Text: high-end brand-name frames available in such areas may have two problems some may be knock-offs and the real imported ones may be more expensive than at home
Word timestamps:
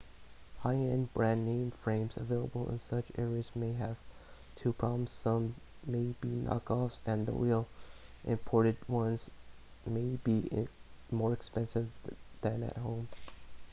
high-end 0.61 1.13
brand-name 1.13 1.69
frames 1.69 2.17
available 2.17 2.67
in 2.71 2.79
such 2.79 3.11
areas 3.19 3.51
may 3.55 3.73
have 3.73 3.97
two 4.55 4.73
problems 4.73 5.11
some 5.11 5.53
may 5.85 6.15
be 6.21 6.27
knock-offs 6.27 6.99
and 7.05 7.27
the 7.27 7.31
real 7.31 7.67
imported 8.25 8.77
ones 8.89 9.29
may 9.85 10.17
be 10.23 10.67
more 11.11 11.33
expensive 11.33 11.89
than 12.41 12.63
at 12.63 12.77
home 12.77 13.09